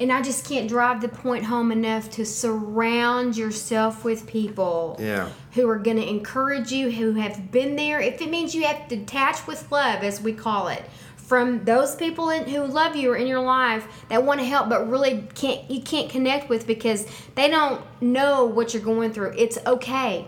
And 0.00 0.10
I 0.12 0.22
just 0.22 0.48
can't 0.48 0.68
drive 0.68 1.00
the 1.00 1.08
point 1.08 1.44
home 1.44 1.70
enough 1.70 2.10
to 2.10 2.26
surround 2.26 3.36
yourself 3.36 4.04
with 4.04 4.26
people 4.26 4.96
Yeah. 5.00 5.28
who 5.52 5.68
are 5.68 5.78
going 5.78 5.98
to 5.98 6.08
encourage 6.08 6.72
you, 6.72 6.90
who 6.90 7.12
have 7.12 7.52
been 7.52 7.76
there. 7.76 8.00
If 8.00 8.20
it 8.20 8.28
means 8.28 8.56
you 8.56 8.64
have 8.64 8.88
to 8.88 8.96
detach 8.96 9.46
with 9.46 9.70
love, 9.70 10.02
as 10.02 10.20
we 10.20 10.32
call 10.32 10.66
it, 10.66 10.82
from 11.24 11.64
those 11.64 11.96
people 11.96 12.28
in, 12.28 12.46
who 12.48 12.64
love 12.66 12.94
you 12.96 13.12
or 13.12 13.16
in 13.16 13.26
your 13.26 13.40
life 13.40 13.86
that 14.08 14.22
want 14.24 14.40
to 14.40 14.46
help, 14.46 14.68
but 14.68 14.88
really 14.88 15.26
can't 15.34 15.68
you 15.70 15.80
can't 15.80 16.10
connect 16.10 16.48
with 16.48 16.66
because 16.66 17.06
they 17.34 17.48
don't 17.48 17.82
know 18.00 18.44
what 18.44 18.74
you're 18.74 18.82
going 18.82 19.12
through. 19.12 19.32
It's 19.36 19.58
okay. 19.66 20.26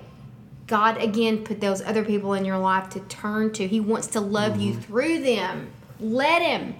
God 0.66 1.00
again 1.00 1.44
put 1.44 1.60
those 1.60 1.82
other 1.82 2.04
people 2.04 2.32
in 2.32 2.44
your 2.44 2.58
life 2.58 2.88
to 2.90 3.00
turn 3.00 3.52
to. 3.52 3.66
He 3.66 3.78
wants 3.78 4.08
to 4.08 4.20
love 4.20 4.60
you 4.60 4.72
mm-hmm. 4.72 4.80
through 4.80 5.22
them. 5.22 5.70
Let 6.00 6.42
him. 6.42 6.74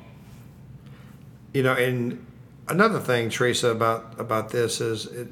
You 1.52 1.62
know, 1.62 1.74
and 1.74 2.26
another 2.68 2.98
thing, 2.98 3.28
Teresa, 3.28 3.68
about 3.68 4.18
about 4.18 4.48
this 4.50 4.80
is 4.80 5.06
it, 5.06 5.28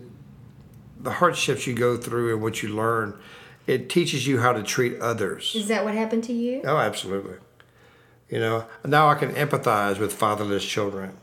the 1.00 1.10
hardships 1.10 1.66
you 1.66 1.74
go 1.74 1.96
through 1.96 2.34
and 2.34 2.42
what 2.42 2.62
you 2.62 2.68
learn. 2.68 3.18
It 3.66 3.88
teaches 3.88 4.26
you 4.26 4.40
how 4.40 4.52
to 4.52 4.62
treat 4.62 5.00
others. 5.00 5.54
Is 5.54 5.68
that 5.68 5.84
what 5.86 5.94
happened 5.94 6.24
to 6.24 6.34
you? 6.34 6.60
Oh, 6.64 6.76
absolutely. 6.76 7.36
You 8.34 8.40
know, 8.40 8.64
now 8.84 9.08
I 9.08 9.14
can 9.14 9.30
empathize 9.34 10.00
with 10.00 10.12
fatherless 10.12 10.64
children. 10.64 11.16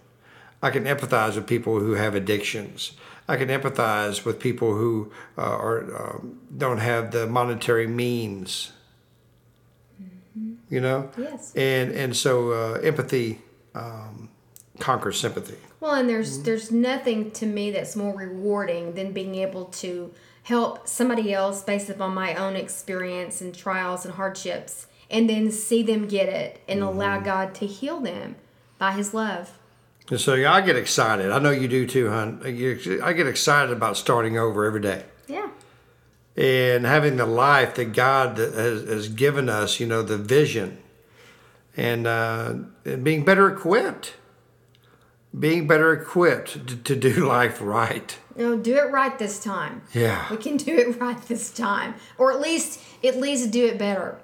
I 0.63 0.69
can 0.69 0.85
empathize 0.85 1.35
with 1.35 1.45
people 1.45 1.81
who 1.81 1.95
have 1.95 2.15
addictions. 2.15 2.93
I 3.27 3.35
can 3.35 3.49
empathize 3.49 4.23
with 4.23 4.39
people 4.39 4.75
who 4.77 5.11
uh, 5.37 5.41
are 5.41 5.79
um, 6.13 6.39
don't 6.57 6.77
have 6.77 7.11
the 7.11 7.27
monetary 7.27 7.85
means. 7.85 8.71
You 10.69 10.79
know, 10.79 11.09
Yes. 11.17 11.53
and 11.53 11.91
and 11.91 12.15
so 12.15 12.51
uh, 12.51 12.79
empathy 12.81 13.41
um, 13.75 14.29
conquers 14.79 15.19
sympathy. 15.19 15.57
Well, 15.81 15.95
and 15.95 16.07
there's 16.07 16.43
there's 16.43 16.71
nothing 16.71 17.31
to 17.31 17.45
me 17.45 17.71
that's 17.71 17.97
more 17.97 18.15
rewarding 18.15 18.93
than 18.93 19.11
being 19.11 19.35
able 19.35 19.65
to 19.83 20.13
help 20.43 20.87
somebody 20.87 21.33
else 21.33 21.61
based 21.61 21.89
upon 21.89 22.13
my 22.13 22.35
own 22.35 22.55
experience 22.55 23.41
and 23.41 23.53
trials 23.53 24.05
and 24.05 24.13
hardships, 24.15 24.87
and 25.11 25.29
then 25.29 25.51
see 25.51 25.83
them 25.83 26.07
get 26.07 26.29
it 26.29 26.61
and 26.67 26.81
allow 26.81 27.19
God 27.19 27.53
to 27.55 27.67
heal 27.67 27.99
them 27.99 28.35
by 28.79 28.93
His 28.93 29.13
love. 29.13 29.59
And 30.09 30.19
so 30.19 30.33
yeah, 30.33 30.51
I 30.53 30.61
get 30.61 30.75
excited. 30.75 31.29
I 31.31 31.37
know 31.39 31.51
you 31.51 31.67
do 31.67 31.85
too, 31.85 32.09
hon. 32.09 32.41
I 32.43 32.51
get 32.51 33.03
I 33.03 33.13
get 33.13 33.27
excited 33.27 33.71
about 33.71 33.95
starting 33.97 34.37
over 34.37 34.65
every 34.65 34.81
day. 34.81 35.03
Yeah. 35.27 35.49
and 36.35 36.85
having 36.85 37.15
the 37.17 37.25
life 37.25 37.75
that 37.75 37.93
God 37.93 38.37
has, 38.37 38.83
has 38.87 39.07
given 39.09 39.47
us, 39.47 39.79
you 39.79 39.85
know, 39.87 40.01
the 40.01 40.17
vision, 40.17 40.79
and, 41.77 42.05
uh, 42.05 42.55
and 42.83 43.03
being 43.03 43.23
better 43.23 43.49
equipped, 43.49 44.15
being 45.37 45.67
better 45.67 45.93
equipped 45.93 46.67
to, 46.67 46.75
to 46.75 46.95
do 46.95 47.25
life 47.27 47.59
right. 47.61 48.17
No, 48.35 48.57
do 48.57 48.75
it 48.77 48.91
right 48.91 49.17
this 49.19 49.41
time. 49.41 49.83
Yeah. 49.93 50.27
We 50.29 50.37
can 50.37 50.57
do 50.57 50.75
it 50.77 50.99
right 50.99 51.21
this 51.27 51.51
time, 51.51 51.95
or 52.17 52.31
at 52.33 52.41
least 52.41 52.81
at 53.03 53.15
least 53.17 53.51
do 53.51 53.65
it 53.67 53.77
better, 53.77 54.17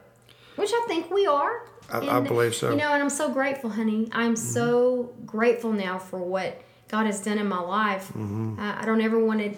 which 0.58 0.72
I 0.74 0.84
think 0.88 1.10
we 1.10 1.26
are. 1.26 1.62
I- 1.90 2.18
I 2.18 2.20
believe 2.20 2.54
so. 2.54 2.72
You 2.72 2.76
know, 2.76 2.92
and 2.92 3.02
I'm 3.02 3.10
so 3.10 3.30
grateful, 3.30 3.70
honey. 3.70 4.10
I'm 4.12 4.36
so 4.36 5.14
grateful 5.26 5.72
now 5.72 5.98
for 5.98 6.20
what 6.20 6.62
God 6.90 7.06
has 7.06 7.22
done 7.24 7.38
in 7.38 7.48
my 7.48 7.62
life. 7.62 8.10
Mm-hmm. 8.10 8.60
Uh, 8.60 8.76
I 8.78 8.86
don't 8.86 9.02
ever 9.02 9.18
want 9.24 9.40
to 9.40 9.56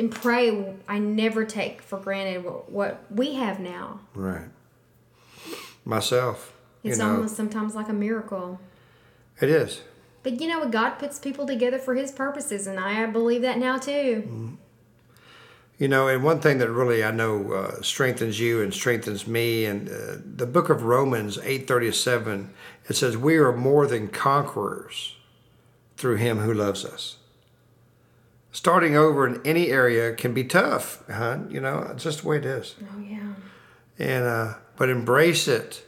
and 0.00 0.10
pray. 0.10 0.74
I 0.88 0.98
never 0.98 1.44
take 1.44 1.82
for 1.82 1.98
granted 1.98 2.44
what, 2.44 2.70
what 2.70 3.04
we 3.10 3.34
have 3.34 3.58
now. 3.60 4.00
Right. 4.14 4.48
Myself, 5.84 6.52
It's 6.84 6.96
you 6.98 7.04
know, 7.04 7.10
almost 7.16 7.36
sometimes 7.36 7.74
like 7.74 7.88
a 7.88 7.92
miracle. 7.92 8.60
it 9.40 9.48
is. 9.50 9.82
But 10.22 10.40
you 10.40 10.46
know 10.46 10.60
what? 10.60 10.70
God 10.70 10.90
puts 11.00 11.18
people 11.18 11.46
together 11.46 11.78
for 11.78 11.94
His 11.96 12.12
purposes, 12.12 12.68
and 12.68 12.78
I 12.78 13.04
believe 13.06 13.42
that 13.42 13.58
now 13.58 13.76
too. 13.78 14.56
You 15.82 15.88
know, 15.88 16.06
and 16.06 16.22
one 16.22 16.38
thing 16.38 16.58
that 16.58 16.70
really 16.70 17.02
I 17.02 17.10
know 17.10 17.54
uh, 17.54 17.82
strengthens 17.82 18.38
you 18.38 18.62
and 18.62 18.72
strengthens 18.72 19.26
me, 19.26 19.64
and 19.64 19.88
uh, 19.88 20.18
the 20.24 20.46
book 20.46 20.68
of 20.68 20.84
Romans 20.84 21.40
eight 21.42 21.66
thirty 21.66 21.90
seven, 21.90 22.54
it 22.88 22.94
says, 22.94 23.16
"We 23.16 23.34
are 23.38 23.50
more 23.50 23.88
than 23.88 24.06
conquerors 24.06 25.16
through 25.96 26.18
Him 26.18 26.38
who 26.38 26.54
loves 26.54 26.84
us." 26.84 27.16
Starting 28.52 28.96
over 28.96 29.26
in 29.26 29.44
any 29.44 29.70
area 29.70 30.14
can 30.14 30.32
be 30.32 30.44
tough, 30.44 31.02
huh? 31.10 31.38
You 31.48 31.60
know, 31.60 31.80
it's 31.90 32.04
just 32.04 32.22
the 32.22 32.28
way 32.28 32.36
it 32.36 32.46
is. 32.46 32.76
Oh 32.80 33.00
yeah. 33.00 33.32
And 33.98 34.24
uh, 34.24 34.54
but 34.76 34.88
embrace 34.88 35.48
it 35.48 35.84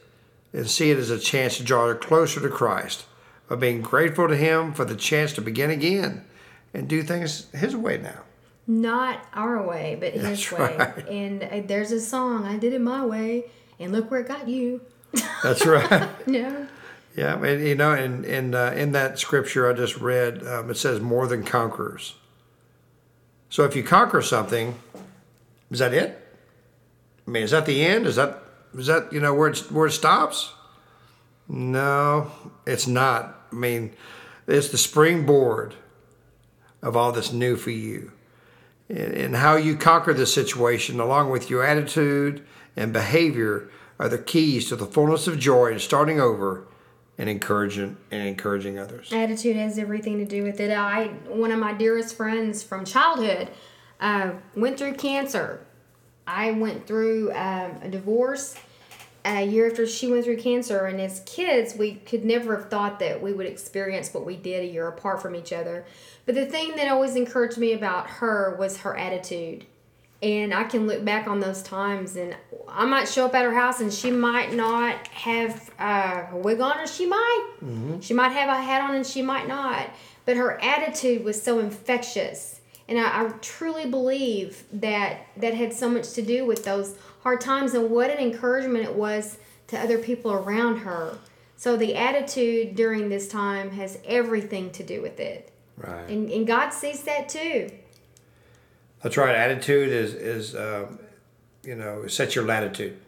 and 0.53 0.69
see 0.69 0.91
it 0.91 0.99
as 0.99 1.11
a 1.11 1.21
chance 1.21 1.59
to 1.59 1.63
draw 1.63 1.95
closer 1.95 2.41
to 2.41 2.49
Christ 2.49 3.05
by 3.49 3.55
being 3.55 3.81
grateful 3.81 4.27
to 4.27 4.37
Him 4.37 4.75
for 4.75 4.85
the 4.85 4.97
chance 4.97 5.33
to 5.35 5.41
begin 5.41 5.71
again 5.71 6.25
and 6.73 6.89
do 6.89 7.05
things 7.05 7.49
His 7.53 7.77
way 7.77 7.97
now. 7.97 8.24
Not 8.67 9.27
our 9.35 9.63
way, 9.67 9.97
but 9.99 10.15
His 10.15 10.23
That's 10.23 10.53
way. 10.53 10.77
right. 10.77 11.09
And 11.09 11.43
uh, 11.43 11.63
there's 11.67 11.93
a 11.93 12.01
song, 12.01 12.47
I 12.47 12.57
did 12.57 12.73
it 12.73 12.81
my 12.81 13.05
way, 13.05 13.45
and 13.79 13.93
look 13.93 14.11
where 14.11 14.21
it 14.21 14.29
got 14.29 14.49
you. 14.49 14.81
That's 15.43 15.65
right. 15.67 16.09
No. 16.27 16.67
Yeah, 17.17 17.41
and 17.45 17.65
you 17.65 17.77
know, 17.77 17.93
and 17.93 18.25
in 18.25 18.55
uh, 18.57 18.73
in 18.77 18.91
that 18.93 19.21
scripture 19.21 19.71
I 19.71 19.73
just 19.75 19.99
read, 19.99 20.45
um, 20.45 20.69
it 20.69 20.77
says 20.77 21.01
more 21.01 21.29
than 21.29 21.45
conquerors. 21.45 22.17
So 23.51 23.63
if 23.63 23.77
you 23.77 23.85
conquer 23.85 24.21
something, 24.21 24.75
is 25.71 25.79
that 25.79 25.95
it? 25.95 26.19
I 27.25 27.31
mean, 27.31 27.45
is 27.45 27.53
that 27.53 27.67
the 27.67 27.85
end? 27.85 28.07
Is 28.07 28.17
that 28.17 28.43
is 28.77 28.89
that 28.89 29.13
you 29.13 29.21
know 29.21 29.33
where 29.33 29.49
it's 29.49 29.71
where 29.71 29.87
it 29.87 29.93
stops? 29.93 30.55
No, 31.47 32.33
it's 32.67 32.89
not. 32.89 33.39
I 33.53 33.55
mean, 33.55 33.93
it's 34.49 34.71
the 34.71 34.79
springboard 34.79 35.75
of 36.83 36.97
all 36.97 37.13
that's 37.13 37.33
new 37.33 37.55
for 37.55 37.71
you, 37.71 38.11
and, 38.89 39.37
how 39.37 39.57
you 39.57 39.77
conquer 39.77 40.13
the 40.13 40.27
situation, 40.27 41.01
along 41.01 41.31
with 41.31 41.49
your 41.49 41.65
attitude 41.65 42.45
and 42.77 42.93
behavior, 42.93 43.71
are 43.99 44.09
the 44.09 44.19
keys 44.19 44.69
to 44.69 44.77
the 44.77 44.87
fullness 44.87 45.27
of 45.27 45.39
joy 45.39 45.71
and 45.71 45.81
starting 45.81 46.21
over 46.21 46.67
and 47.17 47.29
encouraging 47.29 47.97
and 48.11 48.29
encouraging 48.29 48.79
others. 48.79 49.13
Attitude 49.13 49.57
has 49.57 49.79
everything 49.79 50.19
to 50.19 50.25
do 50.25 50.43
with 50.43 50.61
it. 50.61 50.71
I 50.71 51.07
one 51.29 51.53
of 51.53 51.59
my 51.59 51.73
dearest 51.73 52.17
friends 52.17 52.63
from 52.63 52.85
childhood 52.85 53.51
uh, 54.01 54.33
went 54.57 54.79
through 54.79 54.95
cancer. 54.95 55.65
I 56.27 56.51
went 56.53 56.87
through 56.87 57.31
um, 57.33 57.79
a 57.83 57.89
divorce 57.89 58.57
a 59.25 59.45
year 59.45 59.71
after 59.71 59.87
she 59.87 60.07
went 60.07 60.25
through 60.25 60.37
cancer, 60.37 60.85
and 60.85 61.01
as 61.01 61.21
kids, 61.25 61.75
we 61.75 61.95
could 61.95 62.25
never 62.25 62.57
have 62.57 62.69
thought 62.69 62.99
that 62.99 63.23
we 63.23 63.33
would 63.33 63.47
experience 63.47 64.13
what 64.13 64.27
we 64.27 64.37
did 64.37 64.63
a 64.63 64.67
year 64.67 64.87
apart 64.87 65.23
from 65.23 65.35
each 65.35 65.53
other. 65.53 65.87
But 66.27 66.35
the 66.35 66.47
thing 66.47 66.77
that 66.77 66.89
always 66.89 67.17
encouraged 67.17 67.57
me 67.57 67.73
about 67.73 68.07
her 68.09 68.55
was 68.59 68.79
her 68.79 68.97
attitude. 68.97 69.65
And 70.23 70.55
I 70.55 70.65
can 70.65 70.87
look 70.87 71.05
back 71.05 71.27
on 71.27 71.41
those 71.41 71.63
times, 71.63 72.17
and 72.17 72.37
I 72.69 72.85
might 72.87 73.09
show 73.09 73.27
up 73.27 73.35
at 73.35 73.45
her 73.45 73.55
house, 73.55 73.81
and 73.81 73.93
she 73.93 74.11
might 74.11 74.53
not 74.53 75.07
have 75.09 75.71
uh, 75.79 76.27
a 76.33 76.37
wig 76.37 76.61
on, 76.61 76.79
or 76.79 76.87
she 76.87 77.07
might. 77.07 77.51
She 78.01 78.15
might 78.15 78.33
have 78.33 78.49
a 78.49 78.61
hat 78.63 78.83
on, 78.83 78.95
and 78.95 79.07
she 79.07 79.23
might 79.23 79.49
not. 79.49 79.91
But 80.27 80.37
her 80.37 80.59
attitude 80.63 81.25
was 81.25 81.43
so 81.43 81.59
infectious, 81.59 82.61
and 82.89 82.99
I, 82.99 83.25
I 83.25 83.29
truly 83.43 83.87
believe 83.87 84.65
that 84.73 85.27
that 85.37 85.53
had 85.55 85.73
so 85.75 85.89
much 85.91 86.13
to 86.13 86.23
do 86.23 86.47
with 86.47 86.65
those 86.65 86.97
hard 87.25 87.41
times, 87.41 87.75
and 87.75 87.91
what 87.91 88.11
an 88.11 88.19
encouragement 88.19 88.85
it 88.85 88.95
was 88.95 89.39
to 89.67 89.79
other 89.79 89.99
people 89.99 90.33
around 90.33 90.77
her. 90.79 91.19
So 91.57 91.77
the 91.77 91.97
attitude 91.97 92.77
during 92.77 93.09
this 93.09 93.27
time 93.29 93.71
has 93.73 93.99
everything 94.05 94.71
to 94.73 94.83
do 94.85 95.03
with 95.03 95.19
it, 95.19 95.51
Right. 95.77 96.09
and 96.09 96.31
and 96.31 96.47
God 96.47 96.71
sees 96.71 97.03
that 97.05 97.29
too. 97.29 97.71
That's 99.03 99.17
right. 99.17 99.35
Attitude 99.35 99.89
is 99.91 100.15
is 100.15 100.55
um, 100.55 100.99
you 101.65 101.75
know 101.75 102.07
set 102.07 102.35
your 102.37 102.45
latitude. 102.45 102.99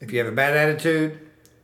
If 0.00 0.12
you 0.12 0.18
have 0.18 0.28
a 0.28 0.36
bad 0.36 0.56
attitude, 0.56 1.18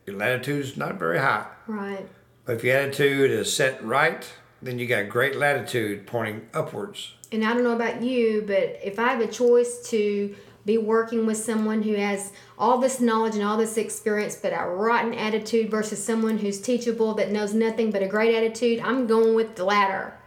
your 0.05 0.17
latitude's 0.17 0.75
not 0.75 0.97
very 0.99 1.19
high. 1.19 1.45
Right. 1.67 2.05
But 2.45 2.57
if 2.57 2.63
your 2.63 2.77
attitude 2.77 3.31
is 3.31 3.55
set 3.55 3.83
right, 3.85 4.27
then 4.61 4.79
you 4.79 4.87
got 4.87 5.07
great 5.07 5.35
latitude 5.37 6.07
pointing 6.07 6.47
upwards. 6.53 7.13
And 7.31 7.45
I 7.45 7.53
don't 7.53 7.63
know 7.63 7.75
about 7.75 8.01
you, 8.01 8.43
but 8.45 8.79
if 8.83 8.97
I 8.99 9.09
have 9.09 9.21
a 9.21 9.27
choice 9.27 9.87
to 9.91 10.35
be 10.65 10.77
working 10.77 11.25
with 11.25 11.37
someone 11.37 11.83
who 11.83 11.93
has 11.95 12.31
all 12.57 12.77
this 12.77 12.99
knowledge 12.99 13.35
and 13.35 13.43
all 13.43 13.57
this 13.57 13.77
experience, 13.77 14.35
but 14.35 14.53
a 14.53 14.65
rotten 14.65 15.13
attitude 15.13 15.69
versus 15.69 16.03
someone 16.03 16.37
who's 16.37 16.61
teachable 16.61 17.13
that 17.15 17.31
knows 17.31 17.53
nothing 17.53 17.91
but 17.91 18.01
a 18.01 18.07
great 18.07 18.33
attitude, 18.33 18.79
I'm 18.79 19.05
going 19.05 19.35
with 19.35 19.55
the 19.55 19.65
latter. 19.65 20.17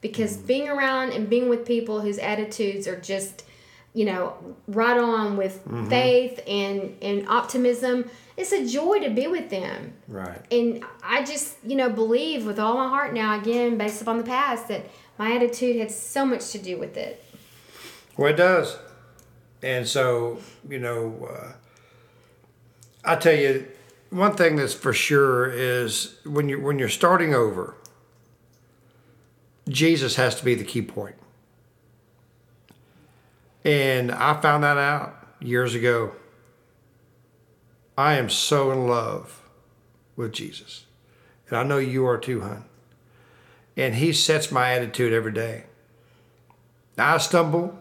Because 0.00 0.36
mm. 0.36 0.46
being 0.46 0.68
around 0.68 1.12
and 1.12 1.30
being 1.30 1.48
with 1.48 1.64
people 1.64 2.00
whose 2.00 2.18
attitudes 2.18 2.88
are 2.88 3.00
just, 3.00 3.44
you 3.94 4.04
know, 4.04 4.34
right 4.66 4.98
on 4.98 5.36
with 5.36 5.64
mm-hmm. 5.64 5.88
faith 5.88 6.40
and, 6.46 6.96
and 7.00 7.28
optimism, 7.28 8.10
it's 8.36 8.52
a 8.52 8.66
joy 8.66 8.98
to 9.00 9.10
be 9.10 9.26
with 9.26 9.48
them 9.48 9.94
Right. 10.08 10.40
and 10.50 10.84
I 11.02 11.24
just, 11.24 11.56
you 11.64 11.76
know, 11.76 11.88
believe 11.88 12.44
with 12.44 12.58
all 12.58 12.74
my 12.74 12.88
heart 12.88 13.14
now, 13.14 13.40
again, 13.40 13.78
based 13.78 14.02
upon 14.02 14.18
the 14.18 14.24
past, 14.24 14.68
that 14.68 14.84
my 15.18 15.34
attitude 15.34 15.76
had 15.76 15.90
so 15.90 16.26
much 16.26 16.50
to 16.50 16.58
do 16.58 16.76
with 16.78 16.96
it. 16.96 17.24
Well, 18.16 18.30
it 18.30 18.36
does. 18.36 18.76
And 19.62 19.86
so, 19.86 20.38
you 20.68 20.78
know, 20.78 21.28
uh, 21.30 21.52
I 23.04 23.16
tell 23.16 23.34
you, 23.34 23.66
one 24.10 24.34
thing 24.34 24.56
that's 24.56 24.74
for 24.74 24.92
sure 24.92 25.50
is 25.50 26.16
when 26.24 26.48
you 26.48 26.60
when 26.60 26.78
you're 26.78 26.88
starting 26.88 27.34
over, 27.34 27.74
Jesus 29.68 30.16
has 30.16 30.34
to 30.36 30.44
be 30.44 30.54
the 30.54 30.64
key 30.64 30.82
point. 30.82 31.16
And 33.64 34.12
I 34.12 34.40
found 34.40 34.62
that 34.62 34.76
out 34.76 35.26
years 35.40 35.74
ago. 35.74 36.12
I 37.98 38.14
am 38.14 38.28
so 38.28 38.70
in 38.70 38.86
love 38.86 39.42
with 40.14 40.32
Jesus. 40.32 40.84
And 41.48 41.58
I 41.58 41.62
know 41.62 41.78
you 41.78 42.06
are 42.06 42.18
too, 42.18 42.42
hon. 42.42 42.64
And 43.76 43.96
he 43.96 44.12
sets 44.12 44.52
my 44.52 44.72
attitude 44.72 45.12
every 45.12 45.32
day. 45.32 45.64
I 46.98 47.18
stumble. 47.18 47.78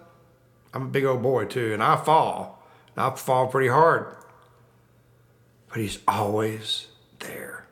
I'm 0.75 0.83
a 0.83 0.89
big 0.89 1.05
old 1.05 1.23
boy 1.23 1.45
too, 1.45 1.73
and 1.73 1.81
I 1.81 1.95
fall. 1.95 2.61
And 2.95 3.05
I 3.05 3.15
fall 3.15 3.47
pretty 3.47 3.69
hard. 3.69 4.17
But 5.69 5.79
he's 5.79 5.99
always 6.07 6.87
there. 7.19 7.65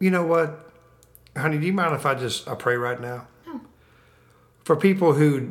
You 0.00 0.10
know 0.10 0.26
what? 0.26 0.72
Honey, 1.36 1.58
do 1.58 1.66
you 1.66 1.72
mind 1.72 1.94
if 1.94 2.04
I 2.04 2.14
just 2.14 2.48
I 2.48 2.56
pray 2.56 2.76
right 2.76 3.00
now? 3.00 3.28
No. 3.46 3.60
For 4.64 4.76
people 4.76 5.14
who 5.14 5.50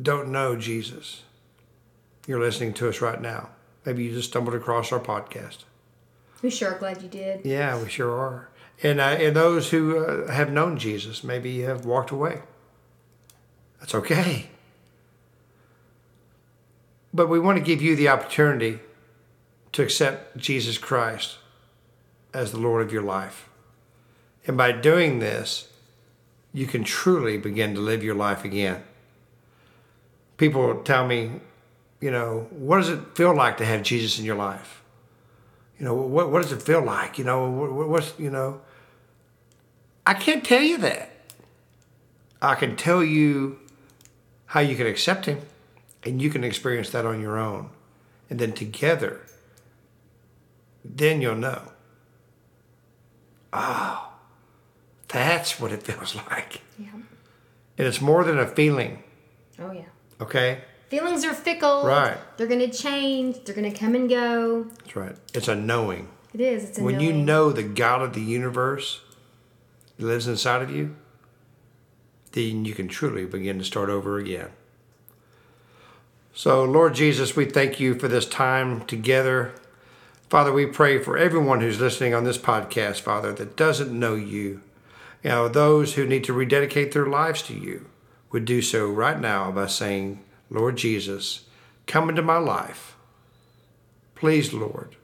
don't 0.00 0.32
know 0.32 0.56
Jesus, 0.56 1.22
you're 2.26 2.40
listening 2.40 2.72
to 2.74 2.88
us 2.88 3.02
right 3.02 3.20
now. 3.20 3.50
Maybe 3.84 4.04
you 4.04 4.12
just 4.12 4.30
stumbled 4.30 4.54
across 4.54 4.92
our 4.92 5.00
podcast. 5.00 5.64
We 6.42 6.50
sure 6.50 6.74
are 6.74 6.78
glad 6.78 7.02
you 7.02 7.08
did. 7.08 7.44
Yeah, 7.44 7.80
we 7.82 7.88
sure 7.88 8.18
are. 8.18 8.48
And, 8.82 8.98
uh, 8.98 9.04
and 9.04 9.36
those 9.36 9.70
who 9.70 9.98
uh, 10.04 10.32
have 10.32 10.50
known 10.50 10.78
Jesus 10.78 11.22
maybe 11.22 11.50
you 11.50 11.66
have 11.66 11.84
walked 11.84 12.10
away. 12.10 12.40
That's 13.80 13.94
okay. 13.94 14.50
But 17.12 17.28
we 17.28 17.40
want 17.40 17.58
to 17.58 17.64
give 17.64 17.82
you 17.82 17.96
the 17.96 18.08
opportunity 18.08 18.78
to 19.72 19.82
accept 19.82 20.36
Jesus 20.36 20.78
Christ 20.78 21.38
as 22.32 22.52
the 22.52 22.58
Lord 22.58 22.82
of 22.82 22.92
your 22.92 23.02
life. 23.02 23.48
And 24.46 24.56
by 24.56 24.72
doing 24.72 25.18
this, 25.18 25.68
you 26.52 26.66
can 26.66 26.84
truly 26.84 27.36
begin 27.36 27.74
to 27.74 27.80
live 27.80 28.02
your 28.02 28.14
life 28.14 28.44
again. 28.44 28.82
People 30.36 30.82
tell 30.82 31.06
me, 31.06 31.32
you 32.00 32.10
know, 32.10 32.46
what 32.50 32.78
does 32.78 32.88
it 32.88 33.16
feel 33.16 33.34
like 33.34 33.56
to 33.58 33.64
have 33.64 33.82
Jesus 33.82 34.18
in 34.18 34.24
your 34.24 34.36
life? 34.36 34.82
You 35.78 35.84
know, 35.84 35.94
what, 35.94 36.30
what 36.30 36.42
does 36.42 36.52
it 36.52 36.62
feel 36.62 36.82
like? 36.82 37.18
You 37.18 37.24
know, 37.24 37.50
what, 37.50 37.88
what's, 37.88 38.18
you 38.18 38.30
know, 38.30 38.60
I 40.06 40.14
can't 40.14 40.44
tell 40.44 40.62
you 40.62 40.78
that. 40.78 41.10
I 42.42 42.54
can 42.54 42.74
tell 42.74 43.04
you 43.04 43.58
how 44.50 44.60
you 44.60 44.74
can 44.76 44.86
accept 44.86 45.26
Him 45.26 45.40
and 46.04 46.20
you 46.20 46.28
can 46.30 46.42
experience 46.44 46.90
that 46.90 47.06
on 47.06 47.20
your 47.20 47.38
own. 47.38 47.70
And 48.28 48.38
then 48.38 48.52
together, 48.52 49.20
then 50.84 51.20
you'll 51.20 51.34
know. 51.36 51.62
Oh, 53.52 54.12
that's 55.08 55.58
what 55.60 55.72
it 55.72 55.82
feels 55.88 56.14
like. 56.14 56.60
Yeah. 56.78 56.88
And 57.78 57.86
it's 57.86 58.00
more 58.00 58.24
than 58.24 58.38
a 58.38 58.46
feeling, 58.46 59.02
Oh 59.58 59.72
yeah. 59.72 59.84
okay? 60.20 60.62
Feelings 60.88 61.24
are 61.24 61.34
fickle. 61.34 61.84
Right. 61.84 62.18
They're 62.36 62.46
gonna 62.48 62.72
change. 62.72 63.44
They're 63.44 63.54
gonna 63.54 63.72
come 63.72 63.94
and 63.94 64.08
go. 64.08 64.64
That's 64.80 64.96
right. 64.96 65.16
It's 65.34 65.48
a 65.48 65.54
knowing. 65.54 66.08
It 66.34 66.40
is. 66.40 66.64
It's 66.70 66.78
a 66.78 66.82
when 66.82 66.98
you 67.00 67.12
know 67.12 67.50
the 67.52 67.62
God 67.62 68.02
of 68.02 68.12
the 68.12 68.20
universe 68.20 69.00
lives 69.98 70.26
inside 70.26 70.62
of 70.62 70.70
you, 70.70 70.96
then 72.32 72.64
you 72.64 72.74
can 72.74 72.88
truly 72.88 73.24
begin 73.24 73.58
to 73.58 73.64
start 73.64 73.90
over 73.90 74.18
again. 74.18 74.50
So, 76.32 76.64
Lord 76.64 76.94
Jesus, 76.94 77.34
we 77.34 77.44
thank 77.44 77.80
you 77.80 77.94
for 77.94 78.08
this 78.08 78.26
time 78.26 78.84
together. 78.86 79.52
Father, 80.28 80.52
we 80.52 80.66
pray 80.66 80.98
for 80.98 81.18
everyone 81.18 81.60
who's 81.60 81.80
listening 81.80 82.14
on 82.14 82.24
this 82.24 82.38
podcast, 82.38 83.00
Father, 83.00 83.32
that 83.32 83.56
doesn't 83.56 83.98
know 83.98 84.14
you. 84.14 84.62
You 85.22 85.30
know, 85.30 85.48
those 85.48 85.94
who 85.94 86.06
need 86.06 86.24
to 86.24 86.32
rededicate 86.32 86.92
their 86.92 87.06
lives 87.06 87.42
to 87.42 87.54
you 87.54 87.86
would 88.30 88.44
do 88.44 88.62
so 88.62 88.86
right 88.86 89.20
now 89.20 89.50
by 89.50 89.66
saying, 89.66 90.22
Lord 90.48 90.76
Jesus, 90.76 91.46
come 91.86 92.08
into 92.08 92.22
my 92.22 92.38
life. 92.38 92.96
Please, 94.14 94.52
Lord, 94.52 94.96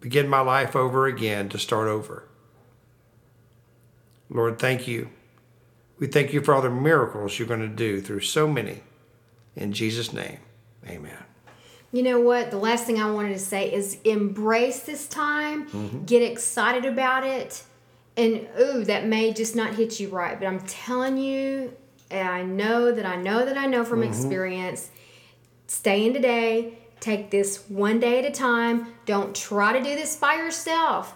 begin 0.00 0.28
my 0.28 0.40
life 0.40 0.76
over 0.76 1.06
again 1.06 1.48
to 1.48 1.58
start 1.58 1.88
over. 1.88 2.24
Lord, 4.28 4.58
thank 4.58 4.86
you. 4.86 5.10
We 6.00 6.06
thank 6.06 6.32
you 6.32 6.40
for 6.40 6.54
all 6.54 6.62
the 6.62 6.70
miracles 6.70 7.38
you're 7.38 7.46
going 7.46 7.60
to 7.60 7.68
do 7.68 8.00
through 8.00 8.20
so 8.20 8.48
many. 8.48 8.80
In 9.54 9.72
Jesus' 9.72 10.12
name, 10.12 10.38
amen. 10.88 11.16
You 11.92 12.02
know 12.02 12.20
what? 12.20 12.50
The 12.50 12.56
last 12.56 12.84
thing 12.86 13.00
I 13.00 13.10
wanted 13.10 13.34
to 13.34 13.38
say 13.38 13.72
is 13.72 13.98
embrace 14.04 14.80
this 14.80 15.06
time, 15.06 15.66
Mm-hmm. 15.70 16.04
get 16.06 16.22
excited 16.22 16.84
about 16.84 17.24
it, 17.24 17.62
and 18.16 18.46
ooh, 18.58 18.84
that 18.84 19.06
may 19.06 19.32
just 19.32 19.54
not 19.54 19.74
hit 19.74 20.00
you 20.00 20.08
right, 20.08 20.38
but 20.38 20.46
I'm 20.46 20.60
telling 20.60 21.16
you, 21.18 21.76
and 22.10 22.28
I 22.28 22.42
know 22.42 22.90
that 22.92 23.04
I 23.06 23.16
know 23.16 23.44
that 23.44 23.58
I 23.58 23.66
know 23.66 23.84
from 23.84 24.00
Mm-hmm. 24.00 24.08
experience, 24.10 24.90
stay 25.66 26.06
in 26.06 26.12
today, 26.14 26.78
take 27.00 27.30
this 27.30 27.68
one 27.68 28.00
day 28.00 28.20
at 28.20 28.24
a 28.24 28.30
time. 28.30 28.94
Don't 29.06 29.34
try 29.36 29.72
to 29.76 29.82
do 29.84 29.94
this 29.96 30.16
by 30.16 30.34
yourself. 30.36 31.14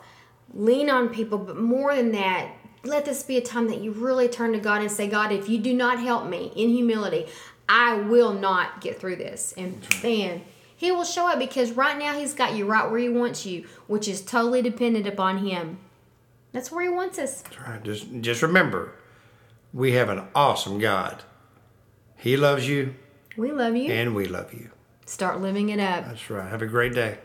Lean 0.53 0.91
on 0.91 1.09
people, 1.09 1.39
but 1.39 1.57
more 1.57 1.95
than 1.95 2.13
that, 2.13 2.51
let 2.85 3.05
this 3.05 3.23
be 3.23 3.37
a 3.37 3.41
time 3.41 3.69
that 3.69 3.81
you 3.81 3.93
really 3.93 4.29
turn 4.29 4.53
to 4.53 4.59
God 4.59 4.81
and 4.81 4.91
say, 4.91 5.09
God, 5.09 5.33
if 5.33 5.49
you 5.49 5.59
do 5.59 5.73
not 5.75 5.99
help 6.01 6.27
me 6.29 6.53
in 6.57 6.69
humility, 6.71 7.27
I 7.69 7.95
will 7.95 8.33
not 8.33 8.81
get 8.81 8.99
through 9.01 9.17
this. 9.17 9.55
And 9.57 9.87
man, 10.03 10.43
He 10.77 10.93
will 10.93 11.05
show 11.05 11.29
up 11.29 11.39
because 11.39 11.73
right 11.73 11.99
now 11.99 12.19
He's 12.19 12.35
got 12.35 12.55
you 12.55 12.67
right 12.67 12.91
where 12.91 13.01
He 13.01 13.09
wants 13.09 13.47
you, 13.47 13.67
which 13.87 14.07
is 14.09 14.21
totally 14.21 14.63
dependent 14.63 15.07
upon 15.07 15.39
Him. 15.47 15.79
That's 16.53 16.71
where 16.71 16.83
He 16.85 16.89
wants 16.91 17.19
us. 17.19 17.43
That's 17.43 17.61
right. 17.61 17.83
Just, 17.83 18.07
just 18.21 18.43
remember, 18.43 18.93
we 19.73 19.93
have 19.93 20.09
an 20.09 20.25
awesome 20.35 20.79
God. 20.79 21.23
He 22.17 22.37
loves 22.37 22.69
you, 22.69 22.95
We 23.37 23.51
love 23.53 23.77
you. 23.77 23.91
and 23.91 24.15
we 24.15 24.27
love 24.27 24.55
you. 24.55 24.71
Start 25.07 25.41
living 25.41 25.69
it 25.69 25.81
up. 25.81 26.07
That's 26.07 26.31
right. 26.31 26.49
Have 26.49 26.63
a 26.63 26.67
great 26.67 26.95
day. 26.95 27.19